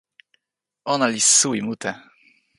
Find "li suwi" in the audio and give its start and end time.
1.13-1.59